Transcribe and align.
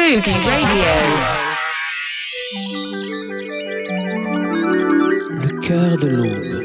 Radio. 0.00 0.18
Le 5.42 5.60
cœur 5.60 5.96
de 5.98 6.06
l'aube. 6.16 6.56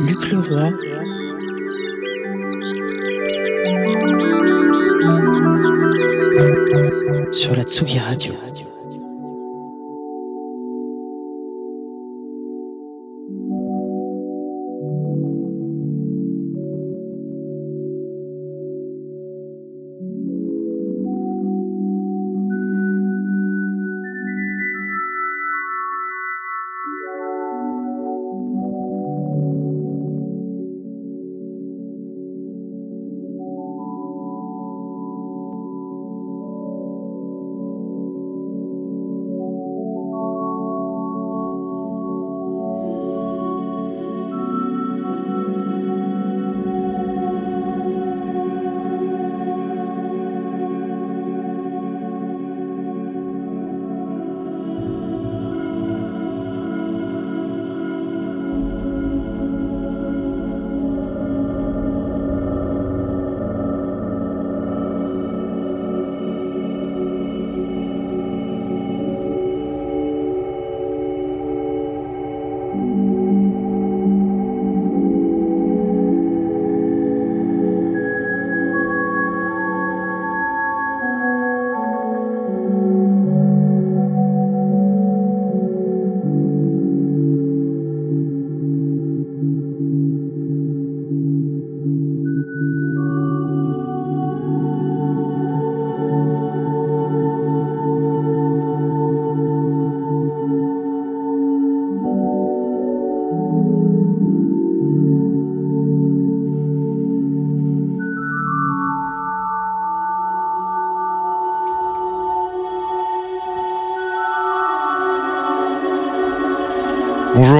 Luc 0.00 0.32
Leroy. 0.32 0.70
Sur 7.32 7.54
la 7.54 7.62
Tsugi 7.62 8.00
Radio. 8.00 8.34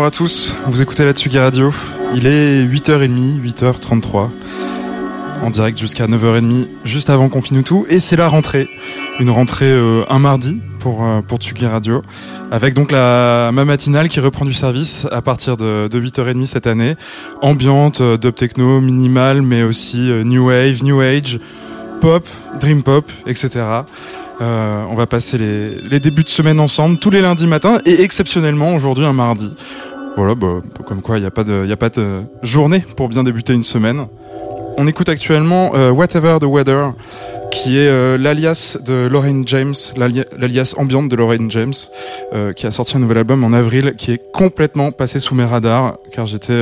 À 0.06 0.10
tous, 0.12 0.56
vous 0.66 0.82
écoutez 0.82 1.04
la 1.04 1.12
Tsugi 1.12 1.36
Radio. 1.36 1.74
Il 2.14 2.28
est 2.28 2.64
8h30, 2.64 3.42
8h33, 3.42 4.28
en 5.42 5.50
direct 5.50 5.76
jusqu'à 5.80 6.06
9h30, 6.06 6.68
juste 6.84 7.10
avant 7.10 7.28
qu'on 7.28 7.42
finisse 7.42 7.64
tout. 7.64 7.84
Et 7.88 7.98
c'est 7.98 8.14
la 8.14 8.28
rentrée, 8.28 8.68
une 9.18 9.30
rentrée 9.30 9.66
euh, 9.66 10.04
un 10.08 10.20
mardi 10.20 10.60
pour, 10.78 11.04
euh, 11.04 11.22
pour 11.22 11.38
Tsugi 11.38 11.66
Radio, 11.66 12.02
avec 12.52 12.74
donc 12.74 12.92
la 12.92 13.50
ma 13.52 13.64
matinale 13.64 14.08
qui 14.08 14.20
reprend 14.20 14.44
du 14.44 14.54
service 14.54 15.08
à 15.10 15.22
partir 15.22 15.56
de, 15.56 15.88
de 15.88 16.00
8h30 16.00 16.46
cette 16.46 16.68
année. 16.68 16.94
Ambiante, 17.42 18.00
euh, 18.00 18.16
dub 18.16 18.36
techno, 18.36 18.80
minimal, 18.80 19.42
mais 19.42 19.64
aussi 19.64 20.08
euh, 20.08 20.22
new 20.22 20.46
wave, 20.46 20.84
new 20.84 21.00
age, 21.00 21.40
pop, 22.00 22.24
dream 22.60 22.84
pop, 22.84 23.10
etc. 23.26 23.64
On 24.38 24.94
va 24.94 25.06
passer 25.06 25.38
les, 25.38 25.80
les 25.90 25.98
débuts 25.98 26.22
de 26.22 26.28
semaine 26.28 26.60
ensemble 26.60 26.98
tous 26.98 27.08
les 27.08 27.22
lundis 27.22 27.46
matins 27.46 27.78
et 27.86 28.02
exceptionnellement 28.02 28.74
aujourd'hui 28.74 29.06
un 29.06 29.14
mardi. 29.14 29.50
Voilà, 30.16 30.34
bah, 30.34 30.62
comme 30.86 31.02
quoi 31.02 31.18
il 31.18 31.20
n'y 31.20 31.26
a 31.26 31.30
pas 31.30 31.44
de, 31.44 31.70
a 31.70 31.76
pas 31.76 31.90
de 31.90 32.22
journée 32.42 32.82
pour 32.96 33.08
bien 33.08 33.22
débuter 33.22 33.52
une 33.52 33.62
semaine. 33.62 34.06
On 34.78 34.86
écoute 34.86 35.08
actuellement 35.08 35.72
euh, 35.74 35.90
Whatever 35.90 36.36
the 36.40 36.44
Weather, 36.44 36.92
qui 37.50 37.78
est 37.78 37.88
euh, 37.88 38.18
l'alias 38.18 38.76
de 38.86 39.08
Lorraine 39.10 39.46
James, 39.46 39.74
l'ali- 39.96 40.24
l'alias 40.38 40.74
ambiante 40.76 41.08
de 41.08 41.16
Lorraine 41.16 41.50
James, 41.50 41.72
euh, 42.34 42.52
qui 42.52 42.66
a 42.66 42.70
sorti 42.70 42.96
un 42.96 43.00
nouvel 43.00 43.18
album 43.18 43.42
en 43.44 43.52
avril, 43.54 43.94
qui 43.96 44.12
est 44.12 44.20
complètement 44.32 44.92
passé 44.92 45.18
sous 45.20 45.34
mes 45.34 45.44
radars, 45.46 45.96
car 46.12 46.26
j'étais 46.26 46.52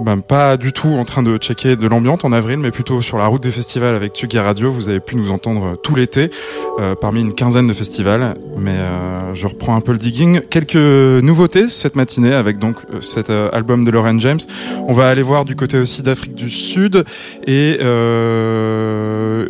ben, 0.00 0.20
pas 0.20 0.56
du 0.56 0.72
tout 0.72 0.88
en 0.88 1.04
train 1.04 1.22
de 1.22 1.36
checker 1.36 1.76
de 1.76 1.86
l'ambiance 1.86 2.24
en 2.24 2.32
avril, 2.32 2.58
mais 2.58 2.70
plutôt 2.70 3.00
sur 3.02 3.18
la 3.18 3.26
route 3.26 3.42
des 3.42 3.50
festivals 3.50 3.94
avec 3.94 4.14
Tsugi 4.14 4.38
Radio. 4.38 4.70
Vous 4.70 4.88
avez 4.88 5.00
pu 5.00 5.16
nous 5.16 5.30
entendre 5.30 5.66
euh, 5.66 5.76
tout 5.76 5.94
l'été, 5.94 6.30
euh, 6.78 6.94
parmi 6.94 7.20
une 7.20 7.34
quinzaine 7.34 7.66
de 7.66 7.72
festivals. 7.72 8.34
Mais 8.56 8.76
euh, 8.78 9.34
je 9.34 9.46
reprends 9.46 9.76
un 9.76 9.80
peu 9.80 9.92
le 9.92 9.98
digging. 9.98 10.40
Quelques 10.40 10.74
nouveautés 10.76 11.68
cette 11.68 11.96
matinée 11.96 12.32
avec 12.32 12.58
donc 12.58 12.76
euh, 12.92 13.00
cet 13.00 13.30
euh, 13.30 13.48
album 13.52 13.84
de 13.84 13.90
Lauren 13.90 14.18
James. 14.18 14.40
On 14.86 14.92
va 14.92 15.08
aller 15.08 15.22
voir 15.22 15.44
du 15.44 15.56
côté 15.56 15.78
aussi 15.78 16.02
d'Afrique 16.02 16.34
du 16.34 16.50
Sud 16.50 17.04
et 17.46 17.78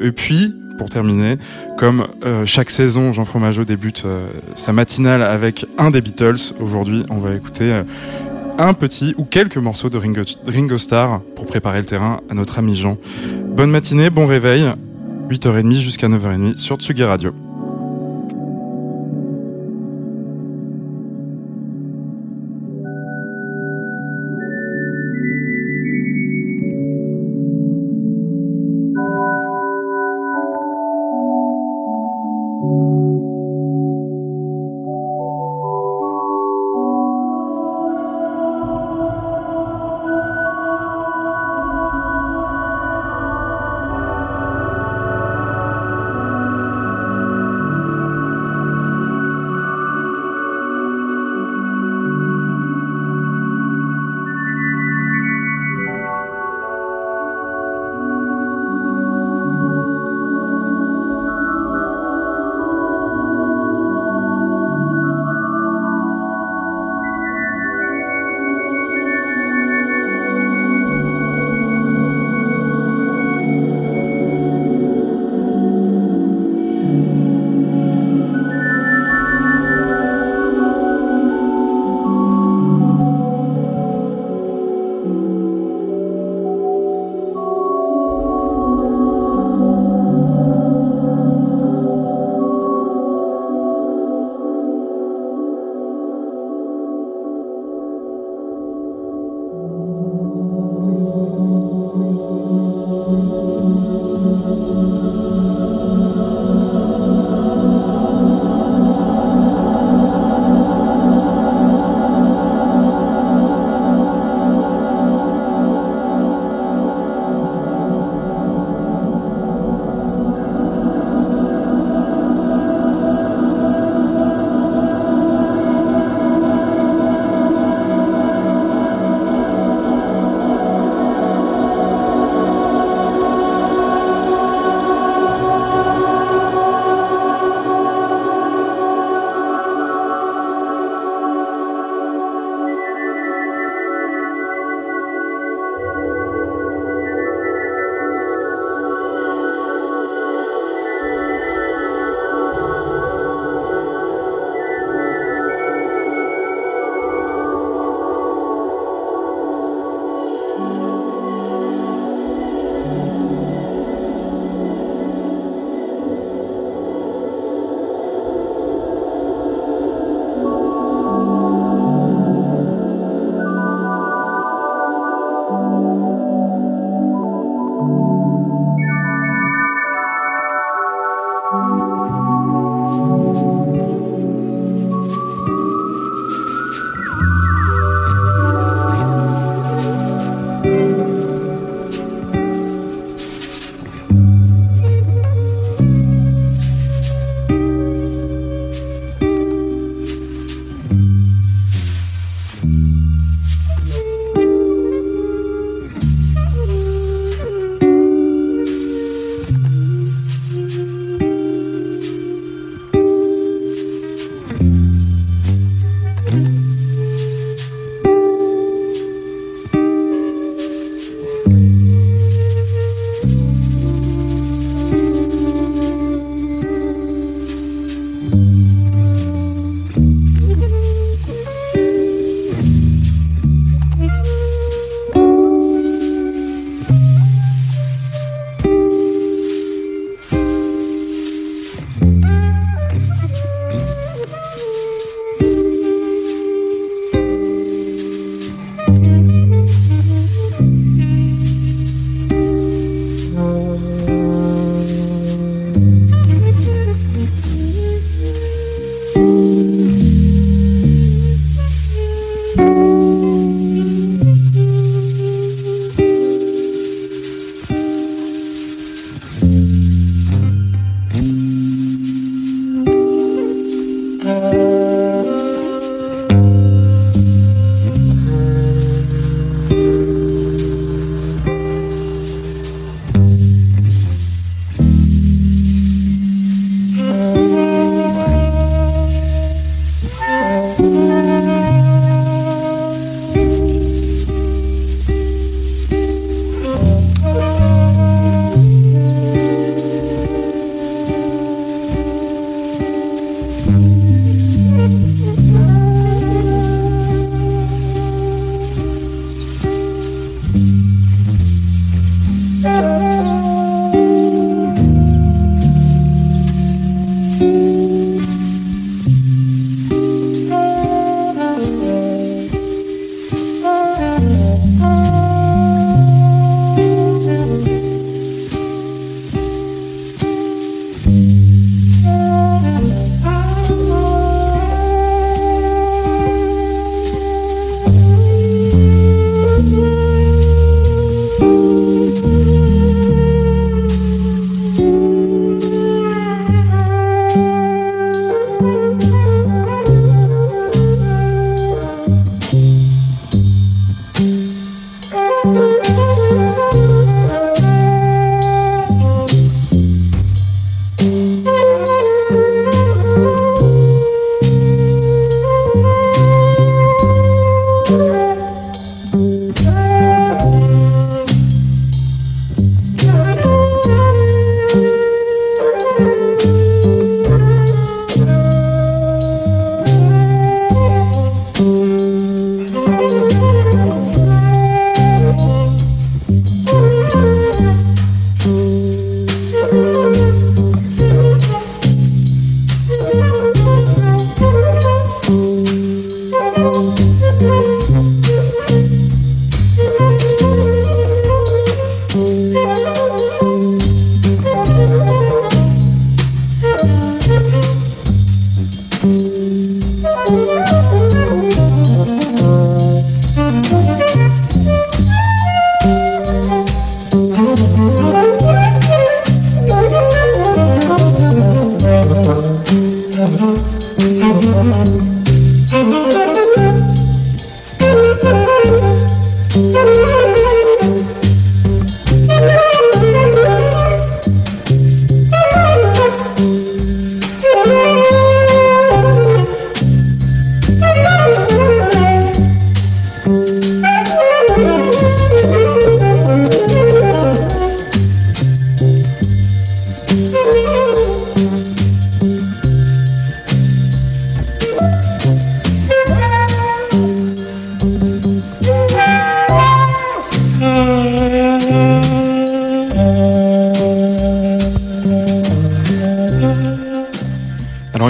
et 0.02 0.12
puis 0.12 0.54
pour 0.78 0.88
terminer, 0.88 1.36
comme 1.76 2.06
chaque 2.44 2.70
saison, 2.70 3.12
Jean 3.12 3.24
Fromageau 3.24 3.64
débute 3.64 4.04
sa 4.54 4.72
matinale 4.72 5.22
avec 5.22 5.66
un 5.78 5.90
des 5.90 6.00
Beatles. 6.00 6.54
Aujourd'hui, 6.60 7.04
on 7.10 7.18
va 7.18 7.34
écouter 7.34 7.82
un 8.58 8.74
petit 8.74 9.14
ou 9.18 9.24
quelques 9.24 9.56
morceaux 9.56 9.90
de 9.90 9.98
Ringo, 9.98 10.22
Ringo 10.46 10.78
Starr 10.78 11.20
pour 11.34 11.46
préparer 11.46 11.78
le 11.78 11.86
terrain 11.86 12.20
à 12.30 12.34
notre 12.34 12.58
ami 12.58 12.74
Jean. 12.74 12.98
Bonne 13.46 13.70
matinée, 13.70 14.10
bon 14.10 14.26
réveil, 14.26 14.66
8h30 15.30 15.74
jusqu'à 15.74 16.08
9h30 16.08 16.58
sur 16.58 16.76
Tsugi 16.76 17.04
Radio. 17.04 17.32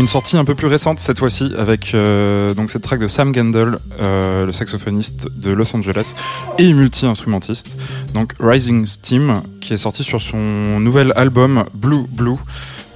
Une 0.02 0.08
sortie 0.08 0.36
un 0.36 0.44
peu 0.44 0.56
plus 0.56 0.66
récente 0.66 0.98
cette 0.98 1.20
fois-ci 1.20 1.52
avec 1.56 1.94
euh, 1.94 2.52
cette 2.66 2.82
track 2.82 2.98
de 2.98 3.06
Sam 3.06 3.32
Gendel, 3.32 3.78
euh, 4.00 4.44
le 4.44 4.50
saxophoniste 4.50 5.28
de 5.36 5.52
Los 5.52 5.76
Angeles 5.76 6.16
et 6.58 6.72
multi-instrumentiste. 6.72 7.78
Donc 8.12 8.32
Rising 8.40 8.84
Steam 8.84 9.40
qui 9.60 9.74
est 9.74 9.76
sorti 9.76 10.02
sur 10.02 10.20
son 10.20 10.80
nouvel 10.80 11.12
album 11.14 11.66
Blue 11.72 12.04
Blue. 12.08 12.34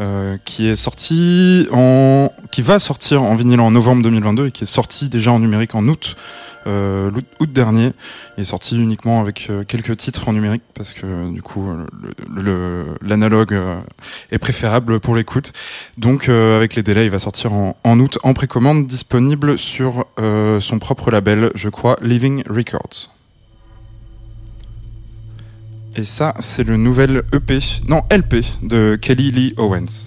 Euh, 0.01 0.37
qui 0.45 0.67
est 0.69 0.75
sorti 0.77 1.67
en, 1.73 2.31
qui 2.51 2.63
va 2.63 2.79
sortir 2.79 3.23
en 3.23 3.35
vinyle 3.35 3.61
en 3.61 3.71
novembre 3.71 4.03
2022 4.03 4.49
et 4.49 4.51
qui 4.51 4.65
est 4.65 4.67
sorti 4.67 5.09
déjà 5.09 5.33
en 5.33 5.39
numérique 5.39 5.75
en 5.75 5.87
août, 5.89 6.17
euh, 6.67 7.11
août 7.41 7.53
dernier. 7.53 7.93
Il 8.37 8.43
est 8.43 8.45
sorti 8.45 8.77
uniquement 8.81 9.21
avec 9.21 9.47
euh, 9.51 9.65
quelques 9.65 9.97
titres 9.97 10.29
en 10.29 10.33
numérique 10.33 10.63
parce 10.75 10.93
que 10.93 11.31
du 11.33 11.41
coup 11.43 11.71
euh, 11.71 11.87
le- 12.29 12.43
le- 12.43 12.87
l'analogue 13.01 13.59
est 14.31 14.39
préférable 14.39 15.01
pour 15.01 15.15
l'écoute. 15.17 15.53
Donc 15.97 16.29
euh, 16.29 16.57
avec 16.57 16.75
les 16.75 16.83
délais, 16.83 17.07
il 17.07 17.11
va 17.11 17.19
sortir 17.19 17.53
en, 17.55 17.77
en 17.85 17.99
août 18.01 18.19
en 18.23 18.35
précommande, 18.35 18.87
disponible 18.87 19.59
sur 19.59 20.05
son 20.61 20.79
propre 20.79 21.11
label, 21.11 21.51
je 21.55 21.69
crois, 21.69 21.97
Living 22.03 22.43
Records. 22.49 23.16
Et 25.99 26.05
ça, 26.05 26.35
c'est 26.41 26.65
le 26.65 26.77
nouvel 26.77 27.23
EP, 27.33 27.59
non 27.89 28.03
LP 28.11 28.45
de 28.63 28.97
Kelly 29.01 29.31
Lee 29.31 29.55
Owens. 29.57 30.05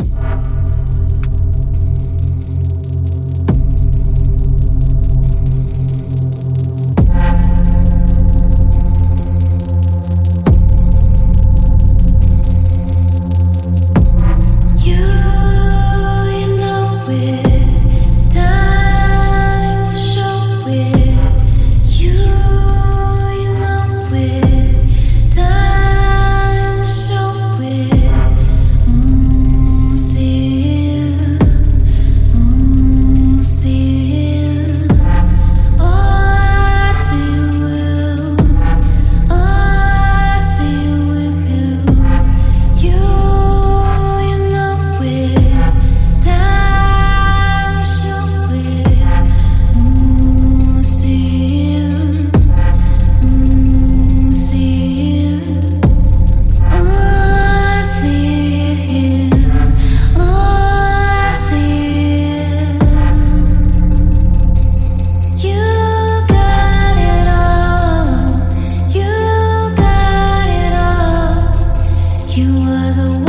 You 72.36 72.46
are 72.62 72.92
the 72.94 73.20
one. 73.24 73.29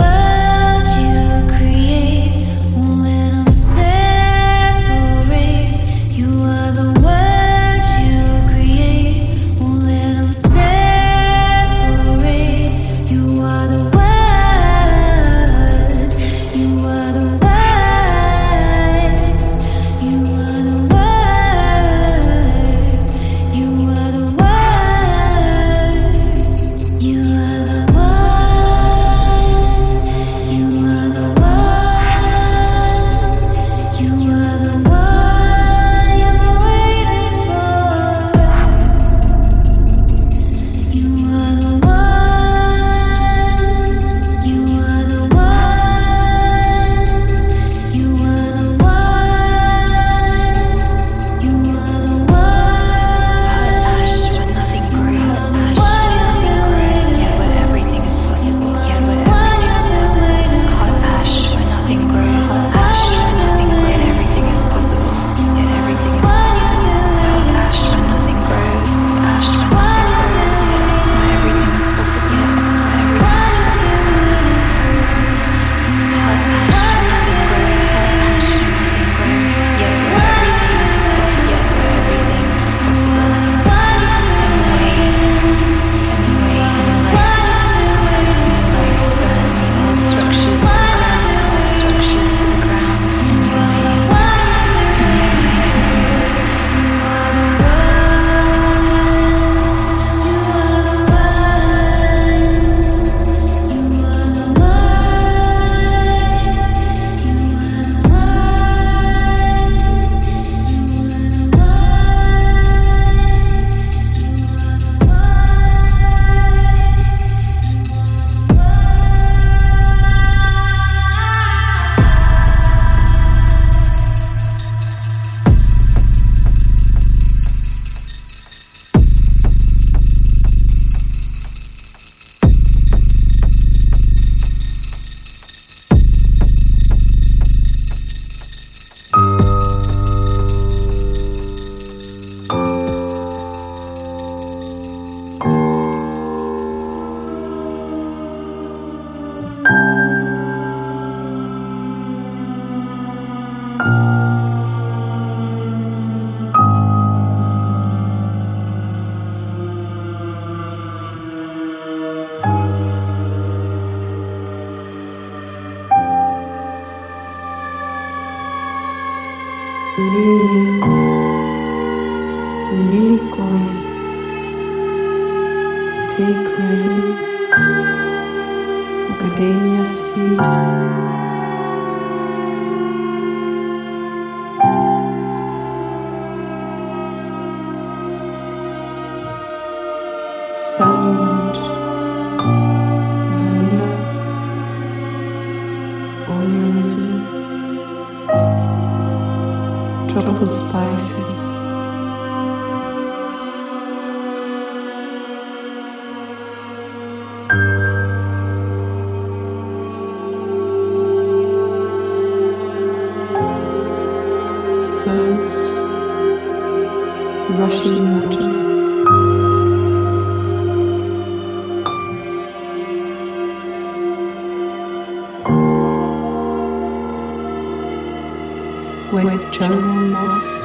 Jungle 229.61 230.09
moss, 230.09 230.63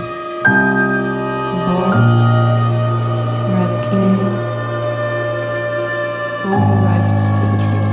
bog, 1.66 2.00
red 3.52 3.74
clay, 3.84 4.20
overripe 6.48 7.12
citrus. 7.12 7.92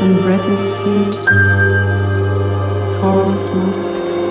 Ambretti 0.00 0.56
seed, 0.56 1.14
forest 3.00 3.52
musks. 3.52 4.23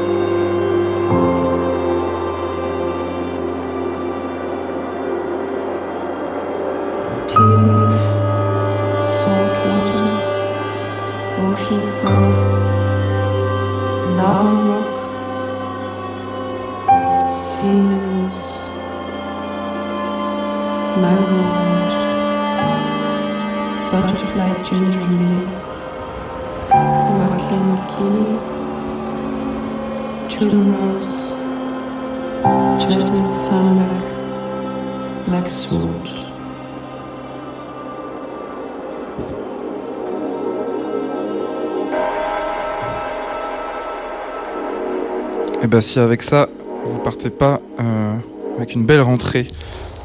Bah 45.73 45.81
si 45.81 45.99
avec 45.99 46.21
ça, 46.21 46.49
vous 46.85 46.99
partez 46.99 47.31
pas 47.31 47.59
euh, 47.79 48.13
avec 48.57 48.75
une 48.75 48.85
belle 48.85 49.01
rentrée 49.01 49.47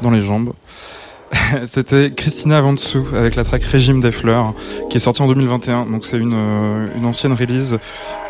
dans 0.01 0.09
les 0.09 0.19
jambes. 0.19 0.51
C'était 1.67 2.09
Christina 2.09 2.57
Avansou 2.57 3.05
avec 3.13 3.35
la 3.35 3.43
track 3.43 3.61
Régime 3.65 4.01
des 4.01 4.11
fleurs 4.11 4.55
qui 4.89 4.97
est 4.97 4.99
sortie 4.99 5.21
en 5.21 5.27
2021. 5.27 5.85
Donc 5.85 6.05
c'est 6.05 6.17
une, 6.17 6.33
euh, 6.33 6.87
une 6.97 7.05
ancienne 7.05 7.33
release 7.33 7.77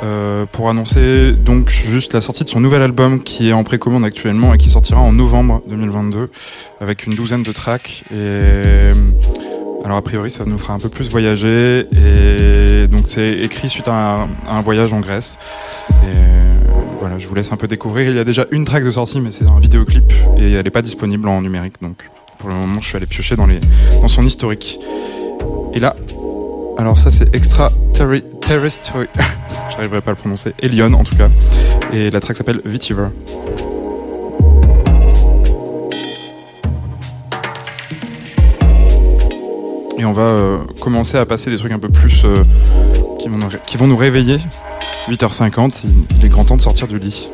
euh, 0.04 0.46
pour 0.52 0.70
annoncer 0.70 1.32
donc 1.32 1.70
juste 1.70 2.14
la 2.14 2.20
sortie 2.20 2.44
de 2.44 2.50
son 2.50 2.60
nouvel 2.60 2.82
album 2.82 3.24
qui 3.24 3.48
est 3.48 3.54
en 3.54 3.64
précommande 3.64 4.04
actuellement 4.04 4.54
et 4.54 4.58
qui 4.58 4.70
sortira 4.70 5.00
en 5.00 5.14
novembre 5.14 5.64
2022 5.70 6.30
avec 6.82 7.08
une 7.08 7.14
douzaine 7.14 7.44
de 7.44 7.54
tracks 7.54 8.04
et 8.14 8.92
alors 9.86 9.96
a 9.96 10.02
priori 10.02 10.30
ça 10.30 10.44
nous 10.46 10.58
fera 10.58 10.74
un 10.74 10.80
peu 10.80 10.90
plus 10.90 11.10
voyager 11.10 11.88
et 11.94 12.88
donc 12.88 13.04
c'est 13.06 13.32
écrit 13.32 13.70
suite 13.70 13.88
à 13.88 14.28
un, 14.50 14.62
voyage 14.62 14.92
en 14.92 15.00
Grèce 15.00 15.40
je 17.20 17.28
vous 17.28 17.36
laisse 17.36 17.52
un 17.52 17.58
peu 17.58 17.68
découvrir. 17.68 18.10
Il 18.10 18.16
y 18.16 18.20
a 18.20 18.24
déjà 18.24 18.46
une 18.52 18.66
track 18.66 18.84
de 18.84 18.92
sortie 18.92 19.20
mais 19.20 19.32
c'est 19.32 19.46
un 19.46 19.60
vidéoclip 19.60 20.12
et 20.38 20.54
elle 20.54 20.64
n'est 20.64 20.70
pas 20.70 20.82
disponible 20.82 21.28
en 21.28 21.42
numérique. 21.42 21.76
Donc 21.82 22.10
pour 22.40 22.50
le 22.50 22.56
moment 22.56 22.80
je 22.82 22.88
suis 22.88 22.98
allé 22.98 23.06
piocher 23.06 23.36
dans, 23.36 23.48
son 24.08 24.26
historique. 24.26 24.80
Et 25.74 25.80
là 25.80 25.96
alors 26.78 26.98
ça 26.98 27.12
c'est 27.12 27.36
extra 27.36 27.72
terri 27.94 28.24
j'arriverai 28.50 30.02
pas 30.02 30.12
à 30.12 30.14
le 30.14 30.16
prononcer. 30.16 30.54
Elion 30.60 30.94
en 30.94 31.04
tout 31.04 31.16
cas. 31.16 31.30
Et 31.94 32.10
la 32.10 32.20
track 32.20 32.38
s'appelle 32.38 32.62
Vitiver 32.66 33.08
et 40.00 40.06
on 40.06 40.12
va 40.14 40.24
euh, 40.24 40.60
commencer 40.80 41.18
à 41.18 41.26
passer 41.26 41.52
des 41.52 41.58
trucs 41.58 41.74
un 41.74 41.80
peu 41.80 41.90
plus 41.90 42.24
euh, 42.24 42.44
qui 43.68 43.78
vont 43.78 43.88
nous 43.88 43.98
réveiller 43.98 44.38
8h50 45.10 45.86
il, 46.18 46.26
est 46.26 46.30
grand 46.30 46.46
temps 46.46 46.56
de 46.56 46.62
sortir 46.62 46.88
du 46.88 47.00
lit 47.00 47.30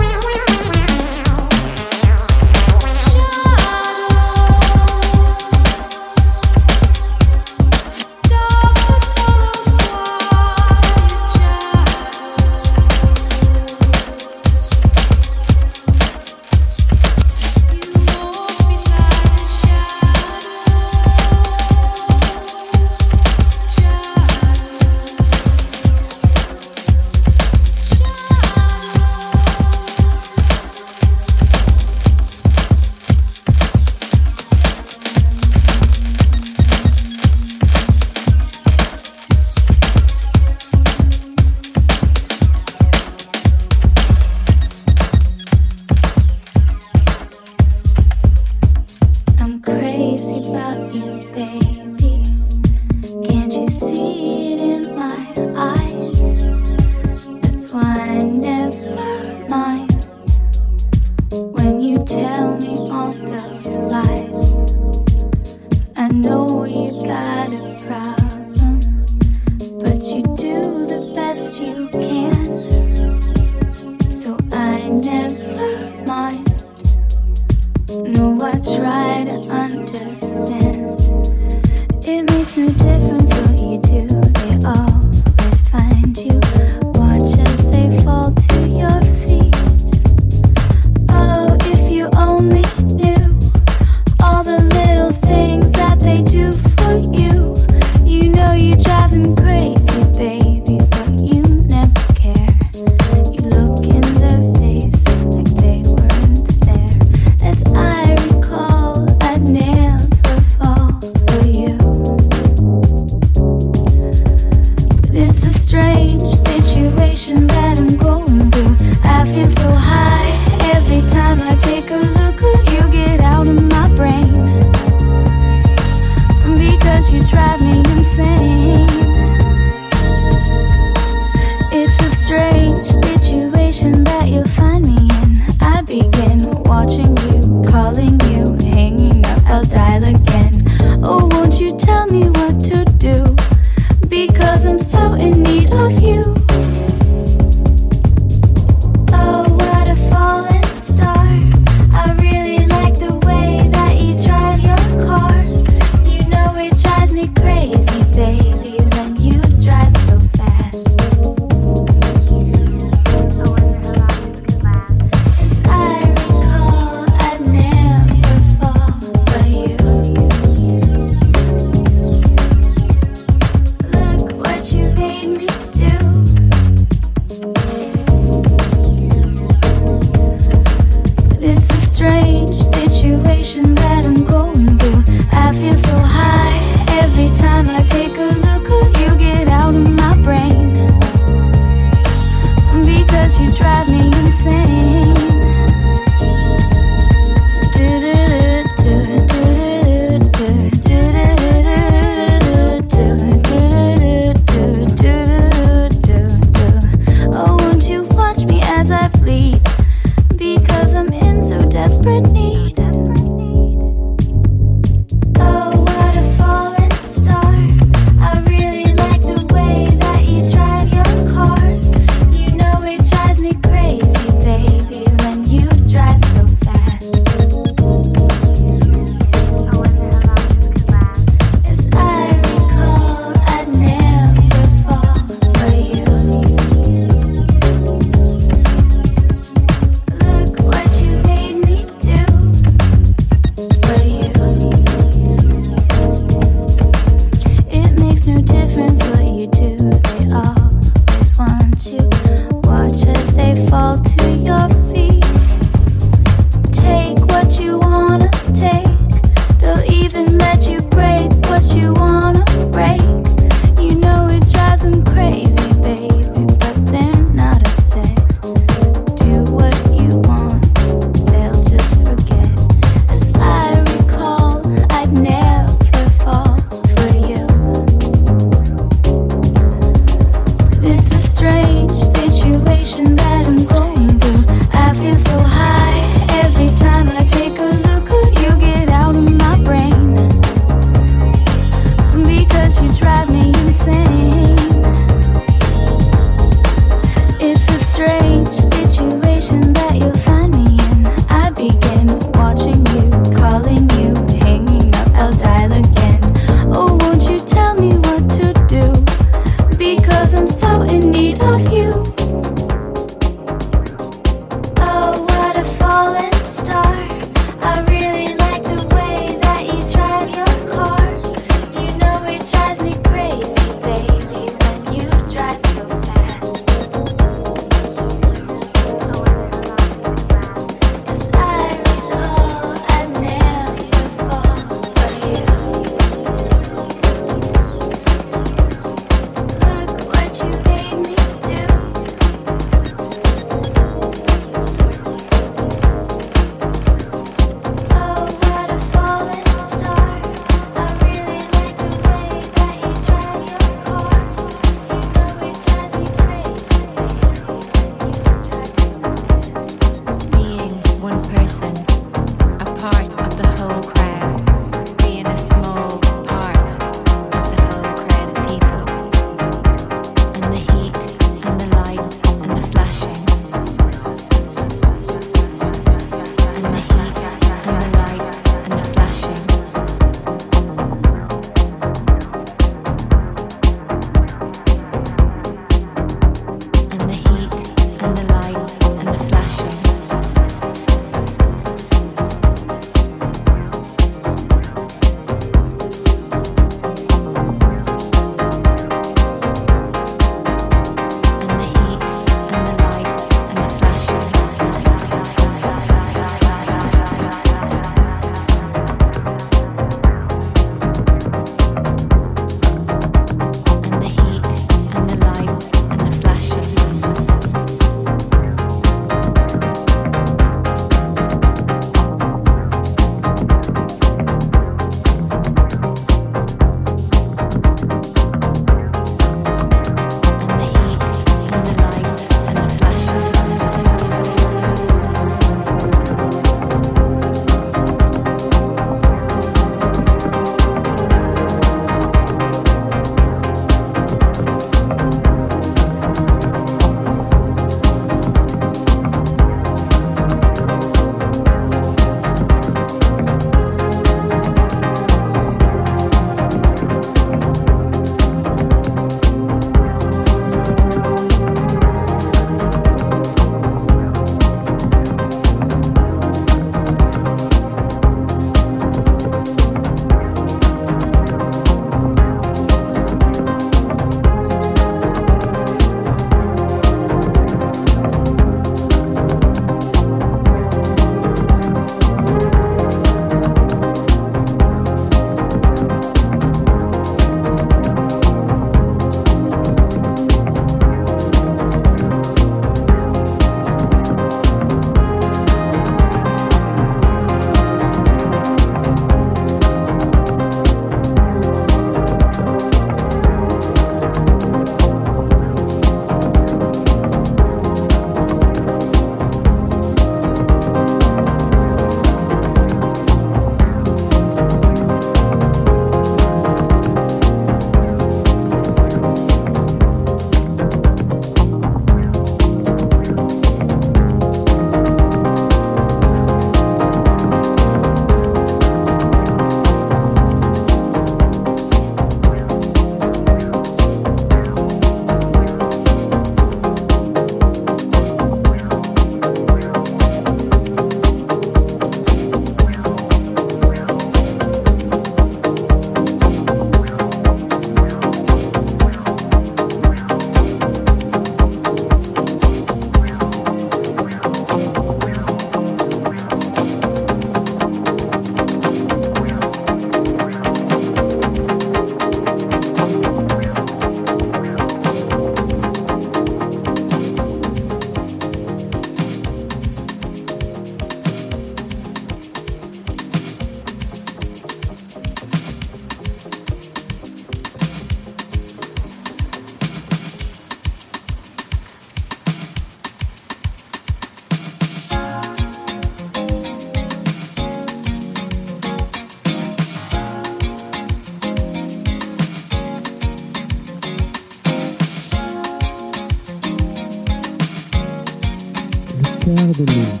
for 599.65 599.77
me. 599.77 600.00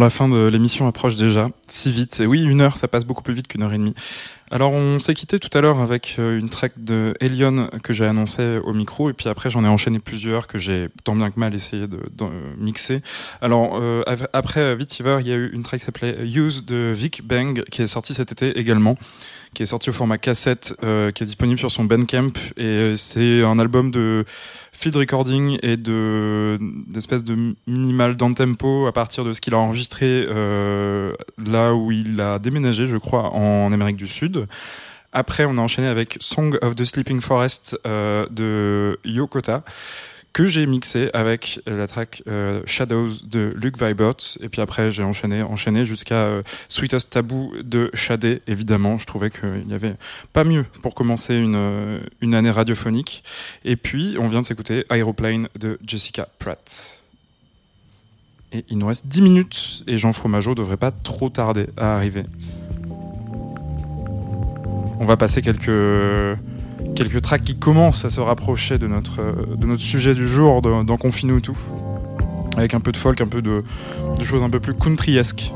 La 0.00 0.08
fin 0.08 0.30
de 0.30 0.48
l'émission 0.48 0.88
approche 0.88 1.16
déjà, 1.16 1.50
si 1.68 1.92
vite. 1.92 2.20
Et 2.20 2.26
oui, 2.26 2.42
une 2.42 2.62
heure, 2.62 2.78
ça 2.78 2.88
passe 2.88 3.04
beaucoup 3.04 3.22
plus 3.22 3.34
vite 3.34 3.48
qu'une 3.48 3.62
heure 3.62 3.74
et 3.74 3.76
demie. 3.76 3.94
Alors 4.50 4.72
on 4.72 4.98
s'est 4.98 5.14
quitté 5.14 5.38
tout 5.38 5.56
à 5.56 5.60
l'heure 5.60 5.78
avec 5.78 6.16
euh, 6.18 6.36
une 6.36 6.48
track 6.48 6.72
de 6.82 7.14
Elion 7.20 7.68
que 7.84 7.92
j'ai 7.92 8.06
annoncé 8.06 8.58
au 8.64 8.72
micro, 8.72 9.08
et 9.10 9.12
puis 9.12 9.28
après 9.28 9.50
j'en 9.50 9.62
ai 9.62 9.68
enchaîné 9.68 10.00
plusieurs 10.00 10.48
que 10.48 10.58
j'ai 10.58 10.88
tant 11.04 11.14
bien 11.14 11.30
que 11.30 11.38
mal 11.38 11.54
essayé 11.54 11.86
de, 11.86 12.00
de 12.12 12.24
mixer. 12.58 13.02
Alors 13.42 13.78
euh, 13.78 14.02
après 14.32 14.74
Vitiver, 14.74 15.18
il 15.20 15.28
y 15.28 15.32
a 15.32 15.36
eu 15.36 15.52
une 15.52 15.62
track 15.62 15.80
qui 15.80 15.86
s'appelait 15.86 16.16
Use 16.24 16.64
de 16.64 16.92
Vic 16.92 17.24
Bang 17.24 17.62
qui 17.70 17.82
est 17.82 17.86
sortie 17.86 18.12
cet 18.12 18.32
été 18.32 18.58
également, 18.58 18.96
qui 19.54 19.62
est 19.62 19.66
sortie 19.66 19.90
au 19.90 19.92
format 19.92 20.18
cassette, 20.18 20.74
euh, 20.84 21.10
qui 21.10 21.24
est 21.24 21.26
disponible 21.26 21.58
sur 21.58 21.70
son 21.70 21.84
Bandcamp, 21.84 22.32
et 22.56 22.94
c'est 22.96 23.42
un 23.42 23.58
album 23.58 23.90
de 23.90 24.24
field 24.72 24.96
recording 24.96 25.58
et 25.62 25.76
de 25.76 26.58
d'espèces 26.86 27.24
de 27.24 27.54
minimal 27.66 28.16
dans 28.16 28.32
tempo 28.32 28.86
à 28.86 28.92
partir 28.92 29.24
de 29.24 29.32
ce 29.32 29.40
qu'il 29.40 29.54
a 29.54 29.58
enregistré 29.58 30.26
euh, 30.28 31.12
là 31.36 31.74
où 31.74 31.92
il 31.92 32.20
a 32.20 32.38
déménagé, 32.38 32.86
je 32.86 32.96
crois, 32.96 33.30
en 33.34 33.72
Amérique 33.72 33.96
du 33.96 34.06
Sud. 34.06 34.46
Après, 35.12 35.44
on 35.44 35.58
a 35.58 35.60
enchaîné 35.60 35.88
avec 35.88 36.16
Song 36.20 36.56
of 36.62 36.76
the 36.76 36.84
Sleeping 36.84 37.20
Forest 37.20 37.78
euh, 37.86 38.26
de 38.30 38.98
Yokota 39.04 39.64
que 40.32 40.46
j'ai 40.46 40.66
mixé 40.66 41.10
avec 41.12 41.60
la 41.66 41.86
track 41.86 42.22
euh, 42.28 42.62
Shadows 42.66 43.10
de 43.24 43.52
Luke 43.56 43.82
Vibert. 43.82 44.14
Et 44.40 44.48
puis 44.48 44.60
après 44.60 44.92
j'ai 44.92 45.02
enchaîné 45.02 45.42
enchaîné 45.42 45.84
jusqu'à 45.84 46.14
euh, 46.14 46.42
Sweetest 46.68 47.10
Taboo 47.10 47.52
de 47.62 47.90
Shadé 47.94 48.42
évidemment 48.46 48.96
je 48.96 49.06
trouvais 49.06 49.30
qu'il 49.30 49.66
n'y 49.66 49.74
avait 49.74 49.96
pas 50.32 50.44
mieux 50.44 50.64
pour 50.82 50.94
commencer 50.94 51.36
une, 51.36 51.56
euh, 51.56 52.00
une 52.20 52.34
année 52.34 52.50
radiophonique. 52.50 53.24
Et 53.64 53.76
puis 53.76 54.16
on 54.18 54.28
vient 54.28 54.40
de 54.40 54.46
s'écouter 54.46 54.84
Aeroplane 54.90 55.48
de 55.58 55.78
Jessica 55.84 56.28
Pratt. 56.38 57.02
Et 58.52 58.64
il 58.68 58.78
nous 58.78 58.86
reste 58.86 59.06
10 59.06 59.22
minutes. 59.22 59.84
Et 59.86 59.96
Jean 59.96 60.12
Fromageau 60.12 60.54
devrait 60.54 60.76
pas 60.76 60.90
trop 60.90 61.28
tarder 61.28 61.66
à 61.76 61.94
arriver. 61.94 62.24
On 64.98 65.04
va 65.04 65.16
passer 65.16 65.40
quelques 65.40 65.70
quelques 66.94 67.22
tracks 67.22 67.42
qui 67.42 67.56
commencent 67.56 68.04
à 68.04 68.10
se 68.10 68.20
rapprocher 68.20 68.78
de 68.78 68.86
notre, 68.86 69.20
euh, 69.20 69.56
de 69.56 69.66
notre 69.66 69.82
sujet 69.82 70.14
du 70.14 70.26
jour 70.26 70.62
dans, 70.62 70.84
dans 70.84 70.96
Confine 70.96 71.32
ou 71.32 71.40
tout. 71.40 71.58
Avec 72.56 72.74
un 72.74 72.80
peu 72.80 72.92
de 72.92 72.96
folk, 72.96 73.20
un 73.20 73.26
peu 73.26 73.42
de, 73.42 73.64
de 74.18 74.24
choses 74.24 74.42
un 74.42 74.50
peu 74.50 74.60
plus 74.60 74.74
countryesques. 74.74 75.54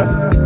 yeah. 0.00 0.39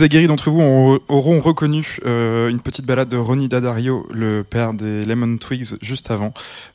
Plus 0.00 0.04
aguerris 0.04 0.26
d'entre 0.28 0.50
vous 0.50 0.60
ont- 0.62 0.98
auront 1.08 1.40
reconnu 1.40 1.98
euh, 2.06 2.48
une 2.48 2.60
petite 2.60 2.86
balade 2.86 3.08
de 3.10 3.16
Ronnie 3.18 3.48
Dadario, 3.48 4.06
le 4.10 4.42
père 4.42 4.72
des 4.72 5.04
Lemon 5.04 5.36
Twigs, 5.36 5.74
juste 5.82 6.10
avant, 6.10 6.32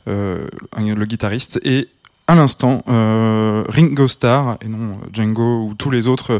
euh, 0.07 0.45
le 0.77 1.05
guitariste, 1.05 1.59
et 1.63 1.87
à 2.27 2.35
l'instant 2.35 2.83
euh, 2.87 3.63
Ringo 3.67 4.07
Starr 4.07 4.57
et 4.61 4.67
non 4.67 4.93
Django 5.11 5.63
ou 5.69 5.73
tous 5.73 5.89
les 5.89 6.07
autres 6.07 6.39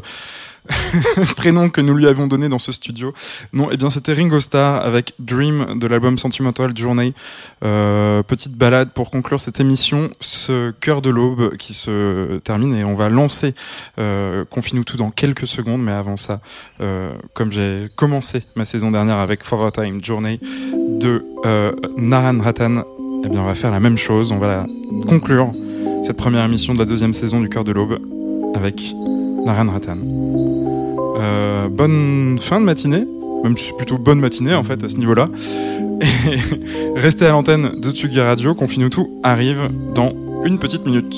prénoms 1.35 1.69
que 1.69 1.81
nous 1.81 1.93
lui 1.93 2.07
avions 2.07 2.27
donnés 2.27 2.49
dans 2.49 2.59
ce 2.59 2.71
studio. 2.71 3.13
Non, 3.53 3.69
eh 3.71 3.77
bien 3.77 3.89
c'était 3.89 4.13
Ringo 4.13 4.39
Starr 4.39 4.83
avec 4.83 5.13
Dream 5.19 5.79
de 5.79 5.87
l'album 5.87 6.17
Sentimental 6.17 6.75
Journey. 6.75 7.13
Euh, 7.63 8.23
petite 8.23 8.55
balade 8.55 8.91
pour 8.93 9.11
conclure 9.11 9.39
cette 9.39 9.59
émission, 9.59 10.09
ce 10.19 10.71
cœur 10.71 11.01
de 11.01 11.09
l'aube 11.09 11.55
qui 11.57 11.73
se 11.73 12.37
termine 12.39 12.75
et 12.75 12.83
on 12.83 12.95
va 12.95 13.09
lancer 13.09 13.53
euh, 13.99 14.45
Confine-nous 14.49 14.83
tout 14.83 14.97
dans 14.97 15.09
quelques 15.09 15.47
secondes, 15.47 15.81
mais 15.81 15.91
avant 15.91 16.17
ça, 16.17 16.41
euh, 16.81 17.13
comme 17.33 17.51
j'ai 17.51 17.87
commencé 17.95 18.43
ma 18.55 18.65
saison 18.65 18.91
dernière 18.91 19.17
avec 19.17 19.43
For 19.43 19.65
a 19.65 19.71
Time 19.71 20.03
Journey 20.03 20.39
de 20.73 21.25
euh, 21.45 21.71
Naran 21.97 22.39
Ratan, 22.39 22.83
eh 23.23 23.29
bien 23.29 23.41
on 23.41 23.45
va 23.45 23.55
faire 23.55 23.71
la 23.71 23.79
même 23.79 23.97
chose, 23.97 24.31
on 24.31 24.37
va 24.37 24.65
conclure 25.07 25.51
cette 26.05 26.17
première 26.17 26.45
émission 26.45 26.73
de 26.73 26.79
la 26.79 26.85
deuxième 26.85 27.13
saison 27.13 27.41
du 27.41 27.49
cœur 27.49 27.63
de 27.63 27.71
l'aube 27.71 27.99
avec 28.55 28.81
Naran 29.45 29.71
Ratan. 29.71 29.97
Euh, 31.15 31.67
bonne 31.69 32.37
fin 32.39 32.59
de 32.59 32.65
matinée, 32.65 33.05
même 33.43 33.55
si 33.57 33.65
c'est 33.65 33.77
plutôt 33.77 33.97
bonne 33.97 34.19
matinée 34.19 34.53
en 34.53 34.63
fait 34.63 34.83
à 34.83 34.89
ce 34.89 34.97
niveau-là. 34.97 35.29
Et 36.01 36.95
restez 36.99 37.25
à 37.25 37.29
l'antenne 37.29 37.79
de 37.79 37.91
Tsugi 37.91 38.19
Radio, 38.19 38.53
Confine-nous 38.53 38.89
tout 38.89 39.09
arrive 39.23 39.69
dans 39.93 40.11
une 40.43 40.59
petite 40.59 40.85
minute. 40.85 41.15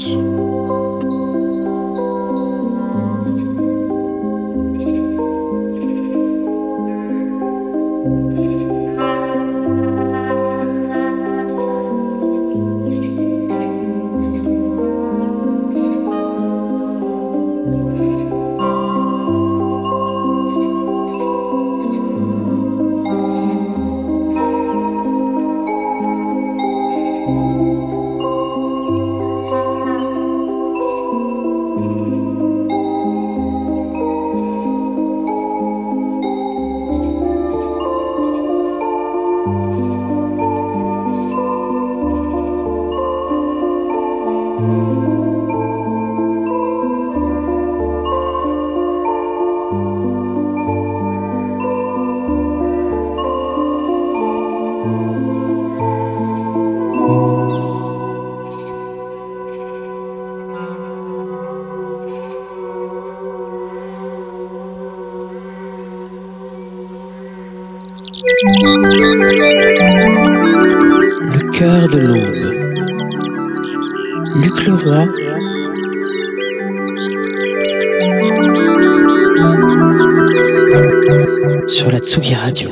Tsugi 82.07 82.35
Radio. 82.35 82.71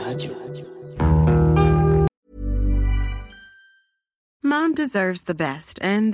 Mom 4.42 4.74
deserves 4.74 5.24
the 5.24 5.36
best, 5.36 5.78
and 5.82 6.14